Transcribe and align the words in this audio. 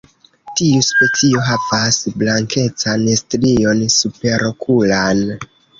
Tiu 0.61 0.79
specio 0.87 1.43
havas 1.49 2.01
blankecan 2.23 3.07
strion 3.23 3.87
superokulan. 4.01 5.27